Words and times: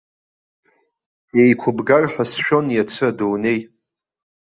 Еиқәыбгар 1.41 2.03
ҳәа 2.11 2.23
сшәон 2.31 2.67
иацы 2.71 3.03
адунеи. 3.09 3.59